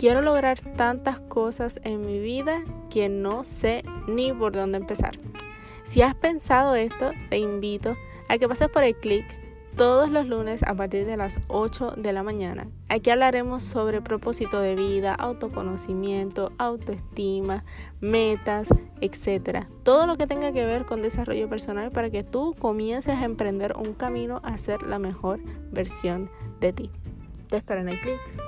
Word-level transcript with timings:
quiero 0.00 0.22
lograr 0.22 0.58
tantas 0.78 1.20
cosas 1.20 1.78
en 1.84 2.00
mi 2.00 2.20
vida 2.20 2.64
que 2.88 3.10
no 3.10 3.44
sé 3.44 3.82
ni 4.08 4.32
por 4.32 4.52
dónde 4.52 4.78
empezar. 4.78 5.18
Si 5.82 6.00
has 6.00 6.14
pensado 6.14 6.74
esto, 6.74 7.10
te 7.28 7.36
invito 7.36 7.98
a 8.26 8.38
que 8.38 8.48
pases 8.48 8.70
por 8.70 8.82
el 8.82 8.96
clic 8.96 9.26
todos 9.76 10.08
los 10.08 10.26
lunes 10.26 10.62
a 10.62 10.74
partir 10.74 11.04
de 11.04 11.18
las 11.18 11.38
8 11.48 11.96
de 11.98 12.14
la 12.14 12.22
mañana. 12.22 12.66
Aquí 12.88 13.10
hablaremos 13.10 13.62
sobre 13.62 14.00
propósito 14.00 14.58
de 14.58 14.74
vida, 14.74 15.14
autoconocimiento, 15.14 16.50
autoestima, 16.56 17.62
metas, 18.00 18.68
etc. 19.02 19.66
Todo 19.82 20.06
lo 20.06 20.16
que 20.16 20.26
tenga 20.26 20.50
que 20.50 20.64
ver 20.64 20.86
con 20.86 21.02
desarrollo 21.02 21.46
personal 21.50 21.90
para 21.90 22.08
que 22.08 22.24
tú 22.24 22.56
comiences 22.58 23.16
a 23.16 23.24
emprender 23.26 23.74
un 23.76 23.92
camino 23.92 24.40
a 24.44 24.56
ser 24.56 24.82
la 24.82 24.98
mejor 24.98 25.40
versión 25.70 26.30
de 26.58 26.72
ti. 26.72 26.90
Te 27.48 27.58
espero 27.58 27.82
en 27.82 27.90
el 27.90 28.00
clic. 28.00 28.39